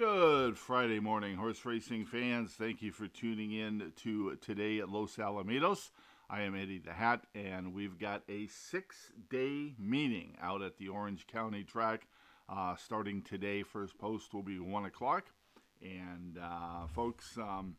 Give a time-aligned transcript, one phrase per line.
[0.00, 2.52] Good Friday morning, horse racing fans.
[2.52, 5.90] Thank you for tuning in to today at Los Alamitos.
[6.30, 10.88] I am Eddie the Hat, and we've got a six day meeting out at the
[10.88, 12.06] Orange County track
[12.48, 13.62] uh, starting today.
[13.62, 15.26] First post will be 1 o'clock.
[15.82, 17.76] And uh, folks, um,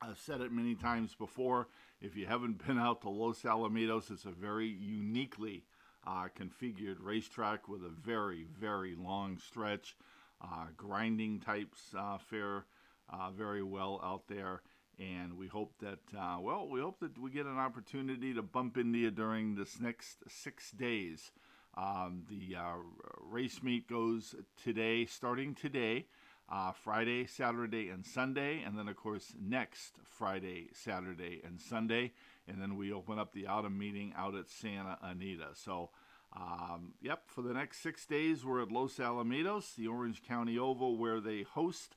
[0.00, 1.66] I've said it many times before.
[2.00, 5.64] If you haven't been out to Los Alamitos, it's a very uniquely
[6.06, 9.96] uh, configured racetrack with a very, very long stretch.
[10.42, 12.66] Uh, grinding types uh, fare
[13.08, 14.62] uh, very well out there.
[14.98, 16.00] And we hope that,
[16.40, 20.18] well, we hope that we get an opportunity to bump into you during this next
[20.28, 21.32] six days.
[21.76, 22.76] Um, the uh,
[23.20, 26.06] race meet goes today, starting today,
[26.50, 32.12] uh, Friday, Saturday, and Sunday, and then of course next Friday, Saturday, and Sunday,
[32.46, 35.48] and then we open up the autumn meeting out at Santa Anita.
[35.54, 35.90] So,
[36.34, 40.96] um, yep, for the next six days, we're at Los Alamitos, the Orange County Oval,
[40.96, 41.96] where they host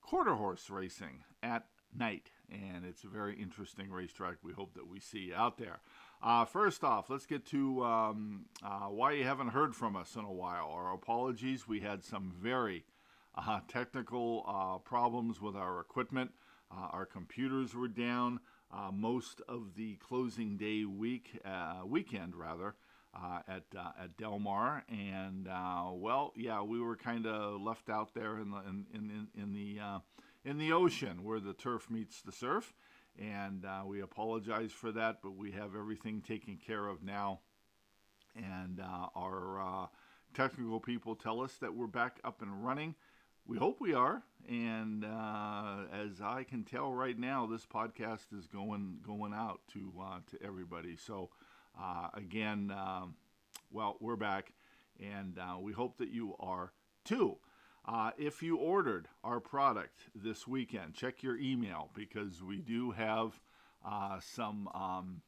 [0.00, 4.36] quarter horse racing at night, and it's a very interesting racetrack.
[4.42, 5.80] We hope that we see you out there.
[6.22, 10.24] Uh, first off, let's get to um, uh, why you haven't heard from us in
[10.24, 10.70] a while.
[10.72, 11.68] Our apologies.
[11.68, 12.84] We had some very
[13.36, 16.32] uh, technical uh, problems with our equipment.
[16.70, 18.40] Uh, our computers were down
[18.72, 21.38] uh, most of the closing day week
[21.84, 22.74] weekend rather.
[23.48, 25.46] At at Del Mar, and
[26.00, 29.80] well, yeah, we were kind of left out there in the in in, in the
[30.44, 32.72] in the ocean where the turf meets the surf,
[33.18, 37.40] and uh, we apologize for that, but we have everything taken care of now.
[38.36, 39.86] And uh, our uh,
[40.34, 42.94] technical people tell us that we're back up and running.
[43.46, 48.46] We hope we are, and uh, as I can tell right now, this podcast is
[48.46, 50.96] going going out to uh, to everybody.
[50.96, 51.30] So
[51.80, 53.14] uh, again, um,
[53.70, 54.52] well, we're back,
[55.00, 56.72] and we hope that you are
[57.04, 57.38] too.
[57.88, 63.40] Uh, if you ordered our product this weekend, check your email because we do have
[63.84, 65.22] uh, some um,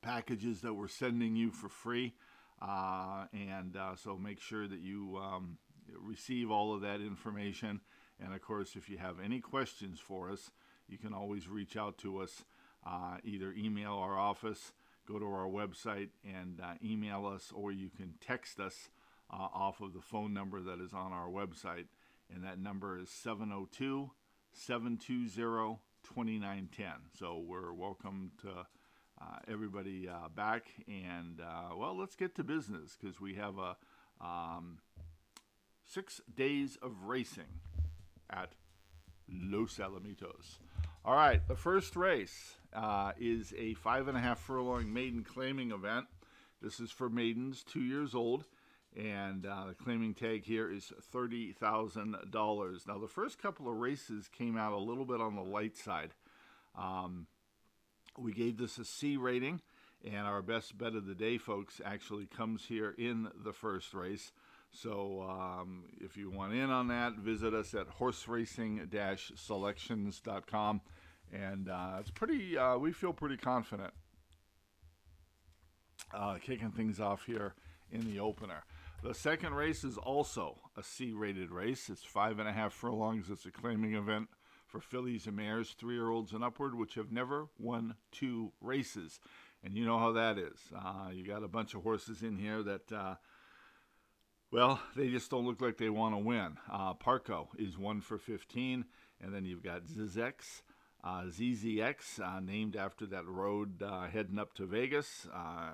[0.00, 2.14] packages that we're sending you for free.
[2.62, 5.58] Uh, and uh, so make sure that you um,
[6.00, 7.80] receive all of that information.
[8.18, 10.50] And of course, if you have any questions for us,
[10.88, 12.44] you can always reach out to us,
[12.86, 14.72] uh, either email our office,
[15.10, 18.90] go to our website, and uh, email us, or you can text us
[19.32, 21.86] uh, off of the phone number that is on our website.
[22.32, 24.10] And that number is 702
[24.52, 26.86] 720 2910.
[27.18, 28.66] So we're welcome to
[29.20, 30.66] uh, everybody uh, back.
[30.86, 33.76] And uh, well, let's get to business because we have a
[34.20, 34.78] um,
[35.84, 37.60] six days of racing
[38.30, 38.52] at
[39.28, 40.58] Los Alamitos.
[41.08, 45.70] All right, the first race uh, is a five and a half furlong maiden claiming
[45.70, 46.04] event.
[46.60, 48.44] This is for maidens two years old
[48.94, 52.86] and uh, the claiming tag here is $30,000.
[52.86, 56.10] Now, the first couple of races came out a little bit on the light side.
[56.76, 57.26] Um,
[58.18, 59.62] we gave this a C rating,
[60.04, 64.30] and our best bet of the day, folks, actually comes here in the first race.
[64.70, 70.80] So, um, if you want in on that, visit us at horseracing-selections.com,
[71.32, 72.56] and uh, it's pretty.
[72.56, 73.92] Uh, we feel pretty confident
[76.12, 77.54] uh, kicking things off here
[77.90, 78.64] in the opener.
[79.02, 81.88] The second race is also a C rated race.
[81.88, 83.30] It's five and a half furlongs.
[83.30, 84.28] It's a claiming event
[84.66, 89.20] for fillies and mares, three year olds and upward, which have never won two races.
[89.62, 90.58] And you know how that is.
[90.74, 93.14] Uh, you got a bunch of horses in here that, uh,
[94.52, 96.56] well, they just don't look like they want to win.
[96.70, 98.84] Uh, Parco is one for 15.
[99.20, 100.62] And then you've got Zzyzx.
[101.02, 105.28] Uh, ZZX, uh, named after that road uh, heading up to Vegas.
[105.32, 105.70] Uh,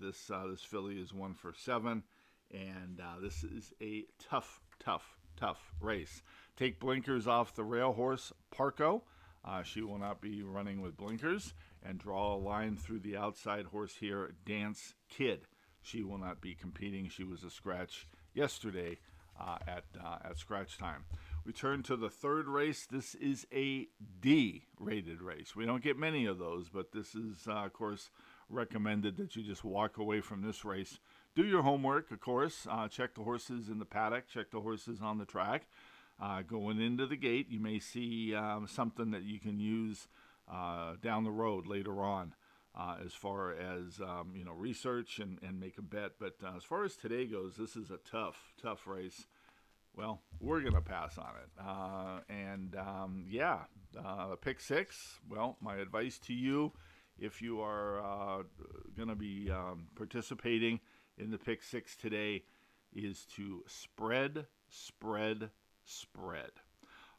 [0.00, 2.02] this uh, this filly is one for seven
[2.50, 6.22] and uh, this is a tough, tough, tough race.
[6.56, 9.02] Take blinkers off the rail horse Parco.
[9.64, 13.94] She will not be running with blinkers and draw a line through the outside horse
[13.94, 15.46] here, Dance Kid.
[15.82, 17.10] She will not be competing.
[17.10, 18.98] She was a scratch yesterday
[19.66, 19.84] at
[20.24, 21.04] at scratch time.
[21.44, 22.86] We turn to the third race.
[22.86, 23.88] This is a
[24.20, 25.54] D-rated race.
[25.54, 28.10] We don't get many of those, but this is, uh, of course,
[28.48, 30.98] recommended that you just walk away from this race
[31.34, 32.66] do your homework, of course.
[32.70, 35.66] Uh, check the horses in the paddock, check the horses on the track.
[36.22, 40.06] Uh, going into the gate, you may see um, something that you can use
[40.50, 42.34] uh, down the road later on.
[42.76, 46.10] Uh, as far as um, you know, research and, and make a bet.
[46.18, 49.26] But uh, as far as today goes, this is a tough, tough race.
[49.96, 51.50] Well, we're going to pass on it.
[51.60, 53.60] Uh, and um, yeah,
[54.40, 55.20] pick six.
[55.28, 56.72] Well, my advice to you
[57.18, 58.44] if you are
[58.96, 60.80] going to be um, participating
[61.16, 62.42] in the pick six today
[62.94, 65.50] is to spread, spread,
[65.84, 66.50] spread.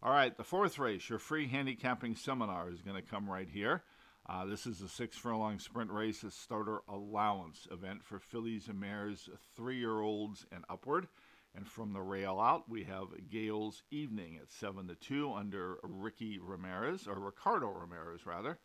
[0.04, 3.83] All right, the fourth race, your free handicapping seminar, is going to come right here.
[4.28, 8.80] Uh, this is a six furlong sprint race, a starter allowance event for fillies and
[8.80, 11.07] mares, three year olds and upward.
[11.56, 16.38] And from the rail out, we have Gales Evening at 7 to 2 under Ricky
[16.38, 18.60] Ramirez, or Ricardo Ramirez, rather.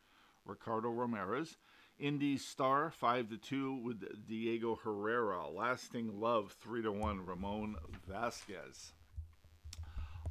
[0.44, 1.56] Ricardo Ramirez.
[1.98, 5.48] Indy Star 5 to 2 with Diego Herrera.
[5.48, 7.76] Lasting Love 3 to 1 Ramon
[8.08, 8.92] Vasquez.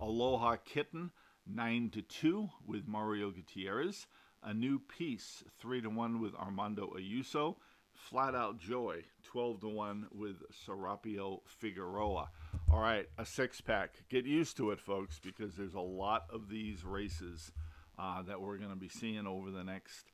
[0.02, 1.12] Aloha Kitten
[1.48, 4.08] 9 to 2 with Mario Gutierrez.
[4.44, 7.56] A New Piece 3 to 1 with Armando Ayuso.
[7.94, 12.30] Flat Out Joy 12 to 1 with Serapio Figueroa.
[12.72, 13.96] All right, a six pack.
[14.10, 17.52] Get used to it, folks, because there's a lot of these races
[17.98, 20.12] uh, that we're going to be seeing over the next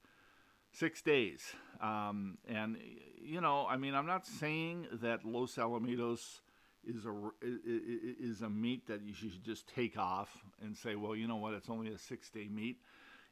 [0.72, 1.42] six days.
[1.82, 2.78] Um, and,
[3.22, 6.40] you know, I mean, I'm not saying that Los Alamitos
[6.86, 10.30] is a, is a meet that you should just take off
[10.62, 12.78] and say, well, you know what, it's only a six day meet.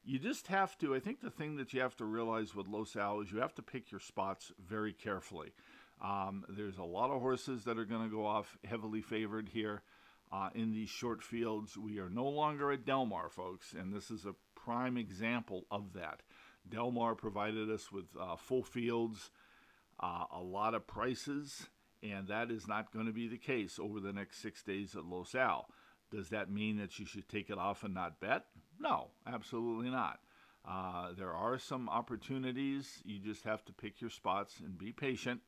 [0.03, 2.95] You just have to, I think the thing that you have to realize with Los
[2.95, 5.53] Al is you have to pick your spots very carefully.
[6.03, 9.83] Um, there's a lot of horses that are going to go off heavily favored here
[10.31, 11.77] uh, in these short fields.
[11.77, 15.93] We are no longer at Del Mar, folks, and this is a prime example of
[15.93, 16.21] that.
[16.67, 19.31] Del Mar provided us with uh, full fields,
[20.01, 21.67] uh, a lot of prices,
[22.01, 25.05] and that is not going to be the case over the next six days at
[25.05, 25.67] Los Al.
[26.11, 28.45] Does that mean that you should take it off and not bet?
[28.79, 30.19] No, absolutely not.
[30.67, 33.01] Uh, there are some opportunities.
[33.03, 35.41] You just have to pick your spots and be patient,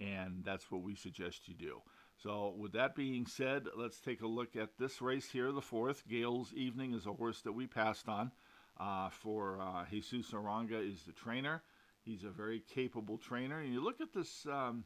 [0.00, 1.80] and that's what we suggest you do.
[2.22, 6.06] So, with that being said, let's take a look at this race here, the fourth.
[6.08, 8.30] Gales Evening is a horse that we passed on.
[8.78, 11.62] Uh, for uh, Jesus Aranga is the trainer.
[12.04, 13.60] He's a very capable trainer.
[13.60, 14.84] And you look at this, um,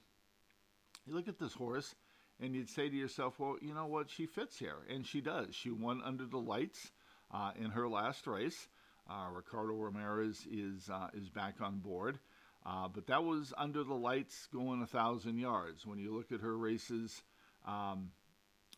[1.07, 1.95] you look at this horse,
[2.41, 4.11] and you'd say to yourself, well, you know what?
[4.11, 5.55] She fits here, and she does.
[5.55, 6.91] She won under the lights
[7.33, 8.69] uh, in her last race.
[9.09, 12.19] Uh, Ricardo Ramirez is uh, is back on board,
[12.67, 15.87] uh, but that was under the lights, going a thousand yards.
[15.87, 17.23] When you look at her races,
[17.65, 18.11] um,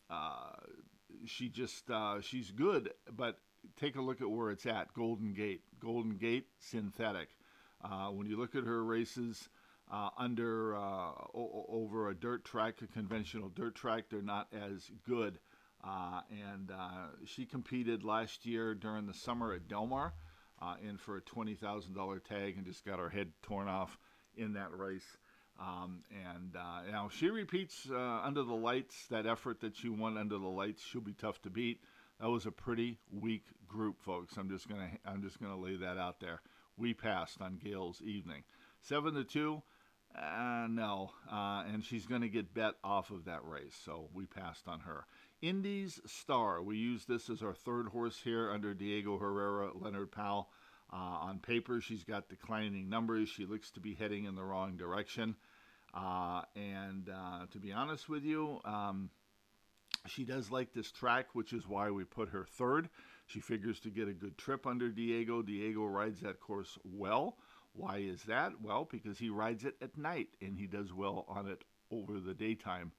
[0.09, 0.51] uh,
[1.25, 3.39] she just uh, she's good, but
[3.79, 4.93] take a look at where it's at.
[4.93, 7.29] Golden Gate, Golden Gate, synthetic.
[8.11, 9.49] when you look at her races.
[9.91, 14.87] Uh, under uh, o- over a dirt track, a conventional dirt track, they're not as
[15.03, 15.39] good.
[15.83, 20.13] Uh, and uh, she competed last year during the summer at Del Mar
[20.61, 23.97] uh, in for a $20,000 tag and just got her head torn off
[24.35, 25.17] in that race.
[25.59, 30.17] Um, and uh, now she repeats uh, under the lights that effort that she won
[30.17, 30.83] under the lights.
[30.83, 31.81] She'll be tough to beat.
[32.21, 34.35] That was a pretty weak group, folks.
[34.37, 36.41] I'm just gonna I'm just gonna lay that out there.
[36.77, 38.43] We passed on Gales evening,
[38.81, 39.63] seven to two.
[40.17, 44.25] Uh, no, uh, and she's going to get bet off of that race, so we
[44.25, 45.05] passed on her.
[45.41, 46.61] Indy's Star.
[46.61, 50.49] We use this as our third horse here under Diego Herrera, Leonard Powell.
[50.91, 53.29] Uh, on paper, she's got declining numbers.
[53.29, 55.35] She looks to be heading in the wrong direction.
[55.93, 59.09] Uh, and uh, to be honest with you, um,
[60.07, 62.89] she does like this track, which is why we put her third.
[63.27, 65.41] She figures to get a good trip under Diego.
[65.41, 67.37] Diego rides that course well.
[67.73, 68.53] Why is that?
[68.61, 72.33] Well, because he rides it at night and he does well on it over the
[72.33, 72.91] daytime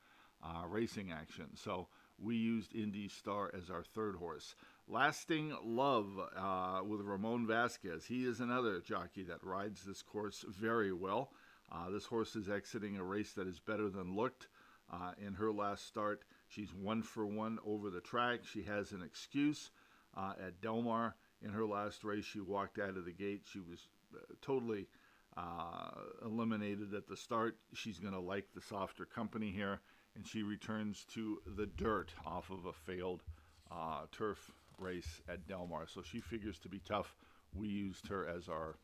[0.43, 1.49] uh, racing action.
[1.55, 1.89] So
[2.23, 4.55] we used Indy Star as our third horse.
[4.89, 8.05] Lasting Love uh, with Ramon Vasquez.
[8.05, 11.33] He is another jockey that rides this course very well.
[11.73, 14.49] Uh, this horse is exiting a race that is better than looked.
[14.93, 18.41] Uh, in her last start, she's one for one over the track.
[18.45, 19.71] She has an excuse
[20.17, 21.15] uh, at Del Mar.
[21.43, 23.43] In her last race, she walked out of the gate.
[23.51, 24.89] She was uh, totally
[25.37, 25.91] uh,
[26.25, 27.57] eliminated at the start.
[27.73, 29.81] She's going to like the softer company here
[30.15, 33.23] and she returns to the dirt off of a failed
[33.71, 35.87] uh, turf race at Del Mar.
[35.87, 37.17] So she figures to be tough.
[37.55, 38.77] We used her as our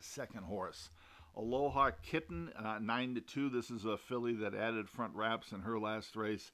[0.00, 0.90] second horse.
[1.36, 3.48] Aloha Kitten, uh, 9 to 2.
[3.50, 6.50] This is a filly that added front wraps in her last race.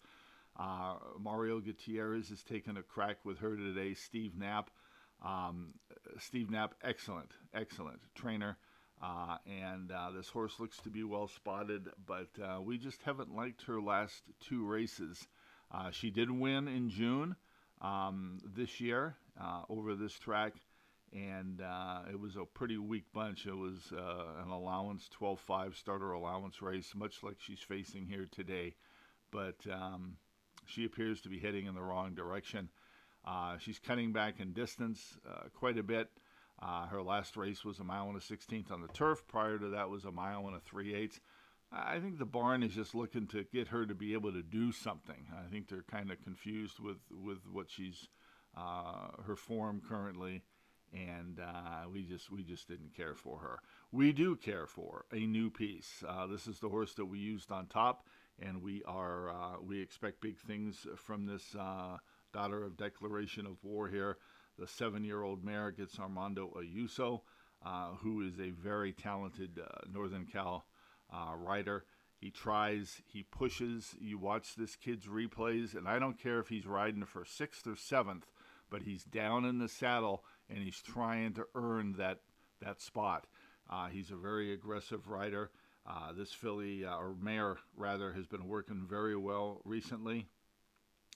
[0.59, 3.95] Uh, Mario Gutierrez has taken a crack with her today.
[3.95, 4.71] Steve Knapp.
[5.25, 5.75] Um,
[6.19, 8.59] Steve Knapp, excellent, excellent trainer.
[9.03, 13.35] Uh, and uh, this horse looks to be well spotted, but uh, we just haven't
[13.35, 15.27] liked her last two races.
[15.71, 17.37] Uh, she did win in June
[17.83, 20.55] um, this year uh, over this track,
[21.13, 23.47] and uh, it was a pretty weak bunch.
[23.47, 28.75] It was an allowance 12 5 starter allowance race, much like she's facing here today.
[29.31, 30.17] But um,
[30.67, 32.71] she appears to be heading in the wrong direction.
[33.59, 35.19] she's cutting back in distance
[35.55, 36.09] quite a bit.
[36.63, 39.27] Uh, her last race was a mile and a 16th on the turf.
[39.27, 41.21] Prior to that was a mile and a three eighths.
[41.73, 44.71] I think the barn is just looking to get her to be able to do
[44.71, 45.27] something.
[45.37, 48.09] I think they're kind of confused with with what she's
[48.57, 50.43] uh, her form currently,
[50.93, 53.59] and uh, we just we just didn't care for her.
[53.91, 56.05] We do care for a new piece.
[56.09, 58.07] Uh, this is the horse that we used on top,
[58.39, 61.97] and we are uh, we expect big things from this uh,
[62.33, 64.19] daughter of declaration of war here.
[64.59, 67.23] The seven-year-old mare gets Armando Ayuso,
[67.65, 69.61] uh, who is a very talented
[69.93, 70.67] Northern Cal
[71.37, 71.85] rider.
[72.21, 73.95] He tries, he pushes.
[74.01, 77.77] You watch this kid's replays, and I don't care if he's riding for sixth or
[77.77, 78.27] seventh
[78.75, 82.19] but he's down in the saddle and he's trying to earn that
[82.61, 83.27] that spot.
[83.71, 85.51] Uh, he's a very aggressive rider.
[85.87, 90.27] Uh, this filly, uh, or mare rather, has been working very well recently,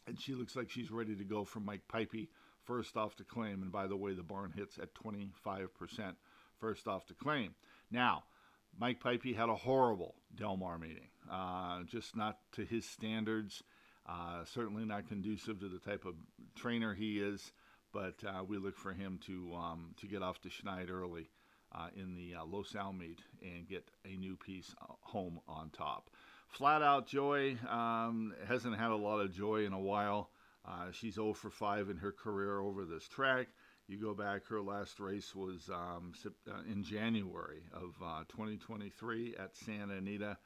[0.06, 2.28] and she looks like she's ready to go for Mike Puype
[2.68, 3.62] first off to claim.
[3.62, 6.14] And by the way, the barn hits at 25%
[6.60, 7.54] first off to claim.
[7.90, 8.24] Now,
[8.78, 13.62] Mike Puype had a horrible Del Mar meeting, uh, just not to his standards.
[14.06, 16.14] Uh, certainly not conducive to the type of
[16.54, 17.52] trainer he is,
[17.92, 21.28] but uh, we look for him to um, to get off to Schneid early
[21.74, 25.70] uh, in the uh, Los Al meet and get a new piece uh, home on
[25.70, 26.10] top.
[26.48, 30.30] Flat out joy um, hasn't had a lot of joy in a while.
[30.68, 33.48] Uh, she's 0 for 5 in her career over this track.
[33.86, 36.12] You go back, her last race was um,
[36.70, 37.94] in January of
[38.28, 40.36] 2023 at Santa Anita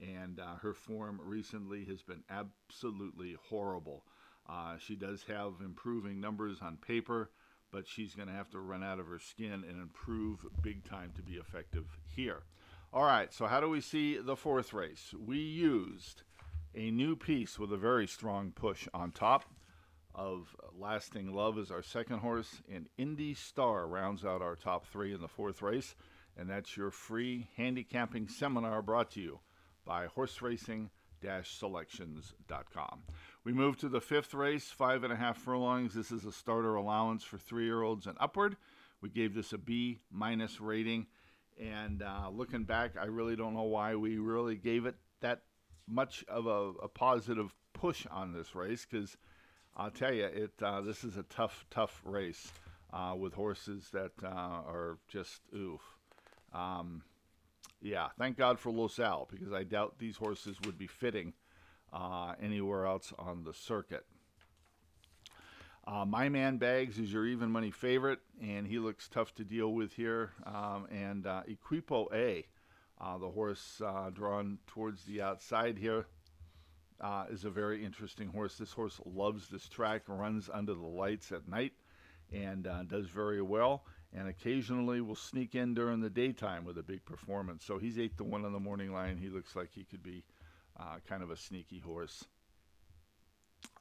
[0.00, 4.04] and uh, her form recently has been absolutely horrible.
[4.48, 7.30] Uh, she does have improving numbers on paper,
[7.70, 11.12] but she's going to have to run out of her skin and improve big time
[11.14, 11.84] to be effective
[12.14, 12.42] here.
[12.92, 15.14] All right, so how do we see the fourth race?
[15.18, 16.22] We used
[16.74, 19.44] a new piece with a very strong push on top
[20.14, 25.14] of Lasting Love is our second horse, and Indy Star rounds out our top three
[25.14, 25.94] in the fourth race,
[26.36, 29.38] and that's your free handicapping seminar brought to you
[29.84, 33.02] by Horse horseracing-selections.com.
[33.44, 35.94] We move to the fifth race, five and a half furlongs.
[35.94, 38.56] This is a starter allowance for three-year-olds and upward.
[39.00, 41.06] We gave this a B minus rating,
[41.60, 45.42] and uh, looking back, I really don't know why we really gave it that
[45.88, 49.16] much of a, a positive push on this race because
[49.76, 52.52] I'll tell you, it uh, this is a tough, tough race
[52.92, 55.80] uh, with horses that uh, are just oof.
[56.52, 57.02] Um,
[57.80, 61.32] yeah, thank God for Los Al because I doubt these horses would be fitting
[61.92, 64.04] uh, anywhere else on the circuit.
[65.86, 69.72] Uh, My Man Bags is your even money favorite, and he looks tough to deal
[69.72, 70.32] with here.
[70.46, 72.46] Um, and uh, Equipo A,
[73.18, 73.80] the horse
[74.12, 76.06] drawn towards the outside here,
[77.00, 78.56] uh, is a very interesting horse.
[78.56, 81.72] This horse loves this track, runs under the lights at night,
[82.32, 83.84] and uh, does very well
[84.14, 87.64] and occasionally will sneak in during the daytime with a big performance.
[87.64, 89.16] So he's eight to one on the morning line.
[89.16, 90.24] He looks like he could be
[90.78, 92.24] uh, kind of a sneaky horse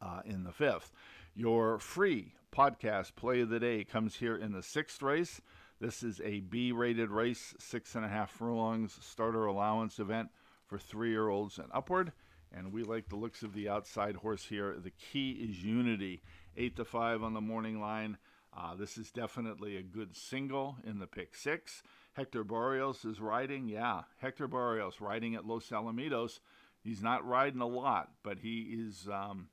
[0.01, 0.91] uh, in the fifth.
[1.35, 5.41] Your free podcast play of the day comes here in the sixth race.
[5.79, 10.29] This is a B rated race, six and a half furlongs starter allowance event
[10.67, 12.11] for three year olds and upward.
[12.53, 14.75] And we like the looks of the outside horse here.
[14.77, 16.21] The key is unity.
[16.57, 18.17] Eight to five on the morning line.
[18.55, 21.81] Uh, this is definitely a good single in the pick six.
[22.13, 23.69] Hector Berrios is riding.
[23.69, 26.39] Yeah, Hector Berrios riding at Los Alamitos.
[26.83, 29.47] He's not riding a lot, but he is um,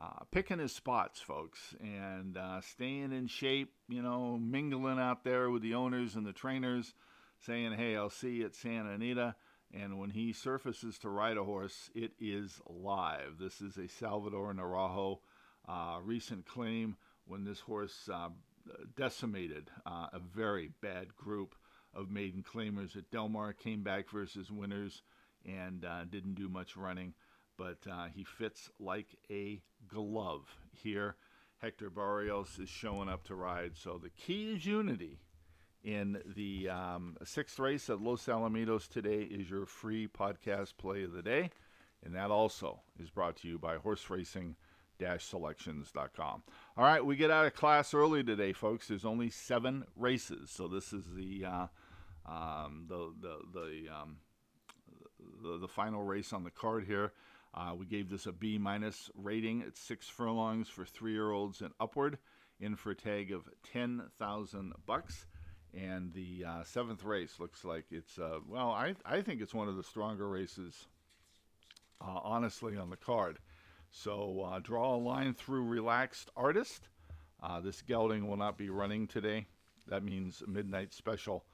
[0.00, 5.50] uh, picking his spots, folks, and uh, staying in shape, you know, mingling out there
[5.50, 6.94] with the owners and the trainers,
[7.46, 9.36] saying, hey, I'll see you at Santa Anita.
[9.72, 13.38] And when he surfaces to ride a horse, it is live.
[13.38, 15.18] This is a Salvador Naranjo
[15.68, 16.96] uh, recent claim
[17.26, 18.30] when this horse uh,
[18.96, 21.54] decimated uh, a very bad group
[21.94, 25.02] of maiden claimers at Del Mar, came back versus winners,
[25.44, 27.14] and uh, didn't do much running.
[27.56, 31.16] But uh, he fits like a glove here.
[31.58, 33.76] Hector Berrios is showing up to ride.
[33.76, 35.18] So the key is unity.
[35.82, 41.12] In the um, sixth race at Los Alamitos today is your free podcast play of
[41.12, 41.50] the day.
[42.04, 44.56] And that also is brought to you by Horse Racing
[45.18, 46.42] selections.com.
[46.76, 48.88] All right, we get out of class early today, folks.
[48.88, 51.66] There's only seven races, so this is the uh,
[52.26, 54.16] um, the the the, um,
[55.42, 57.12] the, the final race on the card here.
[57.54, 61.62] Uh, we gave this a B minus rating at six furlongs for three year olds
[61.62, 62.18] and upward,
[62.60, 65.26] in for a tag of ten thousand bucks.
[65.74, 69.68] And the uh, seventh race looks like it's uh, well, I I think it's one
[69.68, 70.86] of the stronger races,
[72.00, 73.38] uh, honestly, on the card.
[73.90, 76.88] So uh, draw a line through Relaxed Artist.
[77.42, 79.46] Uh, this gelding will not be running today.
[79.88, 81.44] That means midnight special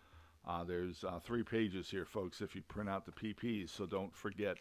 [0.46, 4.56] Uh, there's three pages here, folks, if you print out the PPs, so don't forget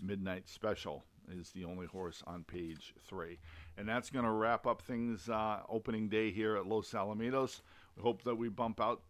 [0.00, 3.38] Midnight Special is the only horse on page three.
[3.76, 5.28] And that's going to wrap up things
[5.68, 7.60] opening day here at Los Alamitos.
[8.00, 9.02] Hope that we bump out,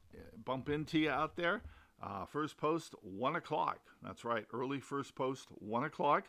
[0.44, 1.62] bump into you out there.
[2.02, 3.80] Uh, first post, 1 o'clock.
[4.02, 6.28] That's right, early first post, 1 o'clock.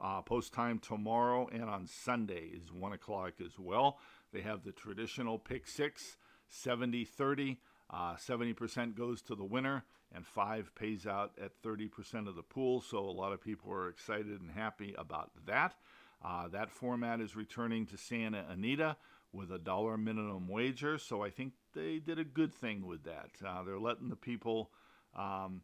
[0.00, 3.98] Uh, post time tomorrow and on Sunday is 1 o'clock as well.
[4.32, 6.16] They have the traditional pick six,
[6.48, 7.58] 70 30.
[7.90, 9.84] Uh, 70% goes to the winner,
[10.14, 12.82] and 5 pays out at 30% of the pool.
[12.82, 15.74] So a lot of people are excited and happy about that.
[16.22, 18.96] Uh, that format is returning to Santa Anita
[19.32, 20.98] with a dollar minimum wager.
[20.98, 23.30] So I think they did a good thing with that.
[23.44, 24.70] Uh, they're letting the people.
[25.16, 25.62] Um,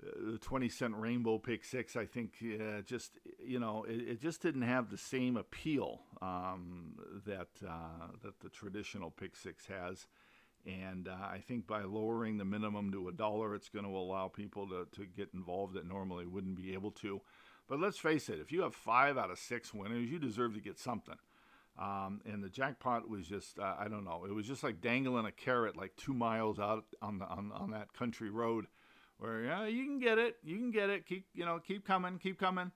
[0.00, 4.40] the 20 cent rainbow pick six, I think, uh, just you know, it, it, just
[4.40, 6.94] didn't have the same appeal um,
[7.26, 10.06] that uh, that the traditional pick six has.
[10.66, 14.28] And uh, I think by lowering the minimum to a dollar, it's going to allow
[14.28, 17.20] people to, to get involved that normally wouldn't be able to.
[17.68, 20.60] But let's face it, if you have five out of six winners, you deserve to
[20.60, 21.16] get something.
[21.78, 25.26] Um, and the jackpot was just, uh, I don't know, it was just like dangling
[25.26, 28.66] a carrot like two miles out on, the, on, on that country road
[29.18, 32.18] where yeah, you can get it, you can get it, keep, you know, keep coming,
[32.18, 32.72] keep coming.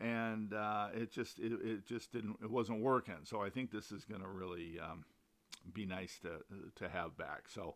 [0.00, 3.24] And uh, it just, it, it just didn't, it wasn't working.
[3.24, 5.04] So I think this is going to really, um,
[5.72, 6.44] be nice to
[6.76, 7.48] to have back.
[7.48, 7.74] So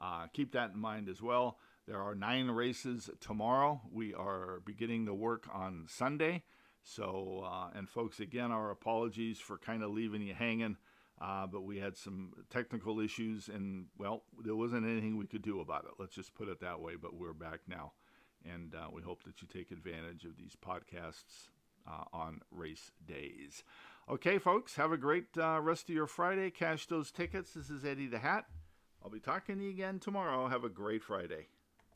[0.00, 1.58] uh, keep that in mind as well.
[1.86, 3.80] There are nine races tomorrow.
[3.92, 6.42] We are beginning the work on Sunday.
[6.88, 10.76] So, uh, and folks, again, our apologies for kind of leaving you hanging,
[11.20, 15.58] uh, but we had some technical issues, and well, there wasn't anything we could do
[15.60, 15.94] about it.
[15.98, 16.94] Let's just put it that way.
[16.94, 17.94] But we're back now,
[18.44, 21.48] and uh, we hope that you take advantage of these podcasts
[21.88, 23.64] uh, on race days.
[24.08, 26.50] Okay, folks, have a great uh, rest of your Friday.
[26.50, 27.52] Cash those tickets.
[27.52, 28.44] This is Eddie the Hat.
[29.02, 30.46] I'll be talking to you again tomorrow.
[30.46, 31.48] Have a great Friday.